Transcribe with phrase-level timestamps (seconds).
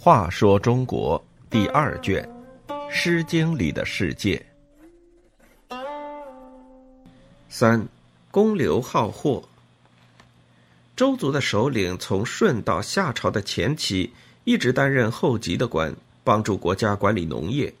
[0.00, 2.26] 话说中国第二卷，
[2.90, 4.42] 《诗经》里的世界。
[7.50, 7.86] 三，
[8.30, 9.42] 公刘好货。
[10.96, 14.14] 周族的首领从舜到夏朝的前期，
[14.44, 17.74] 一直担任后级的官，帮助国家管理农业。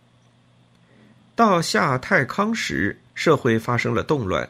[1.34, 4.46] 到夏太康时，社会发生了动乱，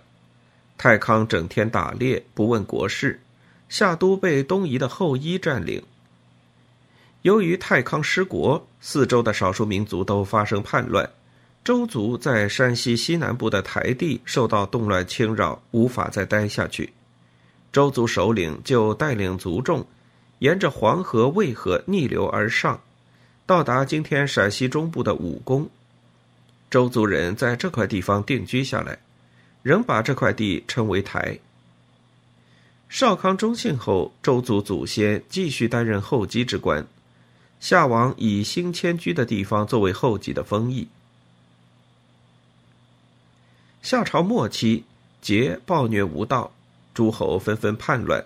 [0.78, 3.20] 太康整天打猎，不问国事，
[3.68, 5.82] 夏都被东夷的后羿占领。
[7.22, 11.10] 由于太康失国，四周的少数民族都发生叛乱，
[11.64, 16.92] 周族在山西西南部的台地受到动乱侵扰，无法再待下去。
[17.72, 19.84] 周族首领就带领族众，
[20.38, 22.80] 沿着黄河、渭河逆流而上，
[23.44, 25.68] 到达今天陕西中部的武功。
[26.70, 28.98] 周族人在这块地方定居下来，
[29.62, 31.38] 仍把这块地称为台。
[32.88, 36.86] 少康中兴后，周族祖先继续担任后继之官。
[37.60, 40.88] 夏王以新迁居的地方作为后继的封邑。
[43.82, 44.84] 夏朝末期，
[45.22, 46.52] 桀暴虐无道，
[46.94, 48.24] 诸侯纷纷叛乱，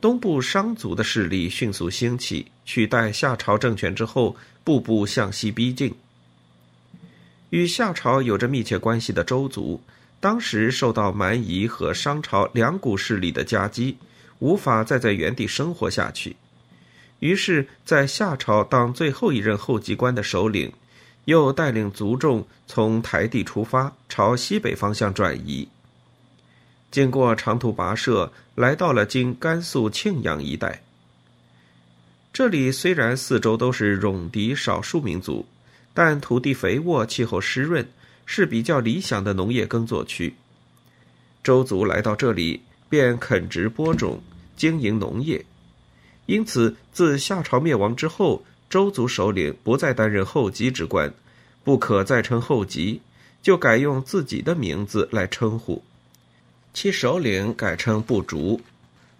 [0.00, 5.94] 东部商族的势力迅速兴起，取代夏朝政权之后，步步向西逼近。
[7.50, 9.80] 与夏朝有着密切关系的周族，
[10.24, 13.98] 当时受到蛮夷和商朝两股势力的夹击，
[14.38, 16.34] 无法再在原地生活下去。
[17.18, 20.72] 于是，在夏朝当最后一任后继官的首领，
[21.26, 25.68] 又带领族众从台地出发，朝西北方向转移。
[26.90, 30.80] 经过长途跋涉，来到了今甘肃庆阳一带。
[32.32, 35.44] 这里虽然四周都是戎狄少数民族，
[35.92, 37.86] 但土地肥沃，气候湿润，
[38.26, 40.34] 是比较理想的农业耕作区。
[41.42, 44.22] 周族来到这里，便垦植播种，
[44.56, 45.44] 经营农业。
[46.26, 51.12] 因此，自夏朝灭亡之后，周族首领不再担任后继之官，
[51.62, 53.00] 不可再称后继，
[53.42, 55.82] 就改用自己的名字来称呼，
[56.72, 58.60] 其首领改称不竹。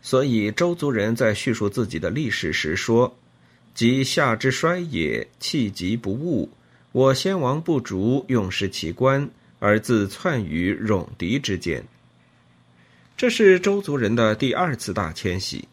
[0.01, 3.15] 所以，周族人在叙述自己的历史时说
[3.75, 6.51] ：“即夏之衰也，气急不悟。
[6.95, 9.29] 我先王不竹，用事其官，
[9.59, 11.85] 而自窜于戎狄之间。”
[13.19, 15.67] 这是周族人的第二次大迁徙。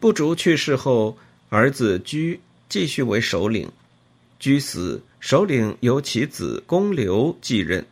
[0.00, 1.18] 不竹去世后，
[1.50, 2.40] 儿子居
[2.70, 3.70] 继续为首领。
[4.38, 7.84] 居死，首领由其子公刘继任。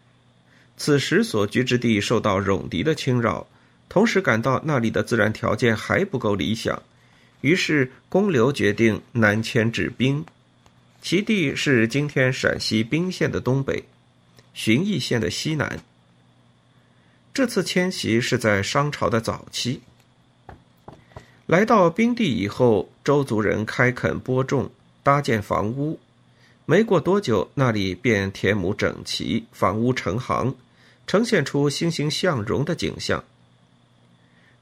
[0.79, 3.47] 此时所居之地受到戎狄的侵扰，
[3.91, 6.83] 同时感到那里的自然条件还不够理想，
[7.43, 10.25] 于是公刘决定南迁至兵，
[11.03, 13.83] 其地是今天陕西彬县的东北，
[14.55, 15.81] 旬邑县的西南。
[17.35, 19.81] 这次迁徙是在商朝的早期。
[21.47, 24.71] 来到冰地以后，周族人开垦播种，
[25.03, 25.99] 搭建房屋。
[26.67, 30.55] 没过多久，那里便田亩整齐，房屋成行，
[31.09, 33.25] 呈现出欣欣向荣的景象。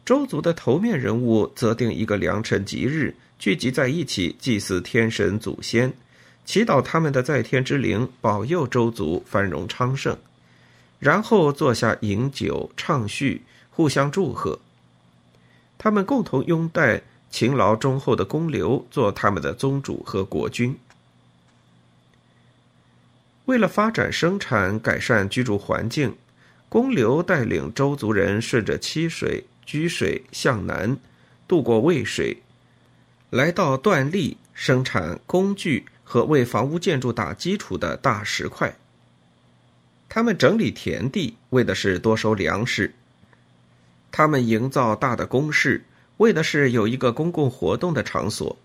[0.06, 5.92] 周族的头面人物择定一个良辰吉日，聚集在一起祭祀天神祖先，
[6.50, 10.18] 祈祷他们的在天之灵保佑周族繁荣昌盛，
[10.98, 14.58] 然后坐下饮酒畅叙，互相祝贺。
[15.78, 20.76] 他们共同拥戴勤劳忠厚的公刘做他们的宗主和国君。
[23.44, 26.16] 为了发展生产、改善居住环境，
[26.68, 30.98] 公刘带领周族人顺着七水、居水向南，
[31.46, 32.42] 渡过渭水，
[33.30, 38.76] 来到段利生产工具和为房屋建筑打基础的大石块。
[40.08, 42.92] 他们整理田地，为的是多收粮食。
[44.10, 45.84] 他们营造大的工事，
[46.16, 48.56] 为的是有一个公共活动的场所；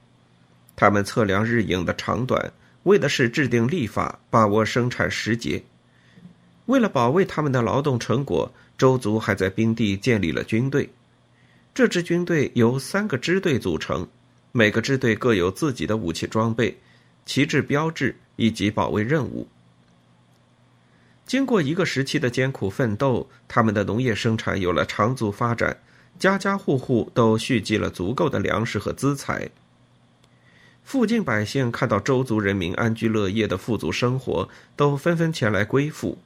[0.76, 2.52] 他们测量日影的长短，
[2.82, 5.62] 为的是制定立法，把握生产时节。
[6.66, 10.90] 为了保卫他们的劳动成果，周族还在兵地建立了军队。
[11.76, 14.08] 这支军队由三个支队组成，
[14.52, 16.76] 每个支队各有自己的武器装备、
[17.26, 19.48] 旗帜标志以及保卫任务。
[21.26, 25.78] 经过一个时期的艰苦奋斗，他们的农业生产有了长足发展，
[26.20, 29.50] 家家户户都蓄积了足够的粮食和资财。
[30.84, 36.20] 附近百姓看到周族人民安居乐业的富足生活，都纷纷前来归附。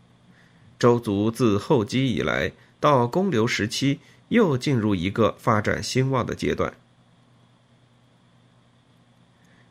[0.77, 6.73] 周族自后姬以来到公刘时期，又进入一个发展兴旺的阶段。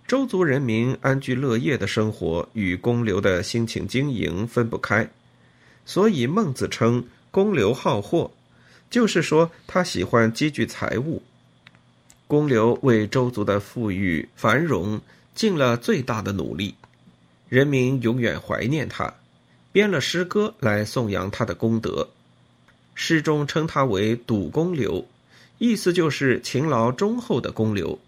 [0.08, 5.06] 周族人民安居乐业的生活与公刘的辛勤经营分不开。
[5.84, 8.30] 所以孟子称公刘好货，
[8.88, 11.22] 就是说他喜欢积聚财物。
[12.26, 14.98] 公刘为周族的富裕繁荣
[15.34, 16.74] 尽了最大的努力，
[17.50, 19.12] 人民永远怀念他，
[19.72, 22.08] 编了诗歌来颂扬他的功德。
[22.94, 25.06] 诗中称他为“笃公刘”，
[25.58, 27.98] 意思就是勤劳忠厚的公刘。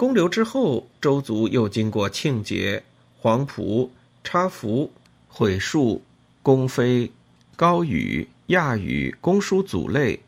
[0.00, 2.82] 公刘之后，周族又经过庆节、
[3.18, 3.92] 黄埔、
[4.24, 4.90] 插符、
[5.28, 6.00] 毁树、
[6.42, 7.12] 公妃、
[7.54, 10.18] 高宇、亚宇、公叔祖类。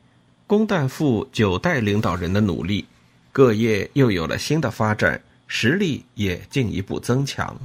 [0.46, 2.84] 公旦父九代领导人的努力，
[3.32, 7.56] 各业又有了新的发展，实力也进一步增强。